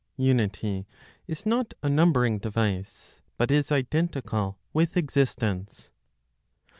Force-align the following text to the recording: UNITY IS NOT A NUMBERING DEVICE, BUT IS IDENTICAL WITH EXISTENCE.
UNITY 0.17 0.87
IS 1.27 1.45
NOT 1.45 1.75
A 1.83 1.87
NUMBERING 1.87 2.39
DEVICE, 2.39 3.21
BUT 3.37 3.51
IS 3.51 3.71
IDENTICAL 3.71 4.57
WITH 4.73 4.97
EXISTENCE. 4.97 5.91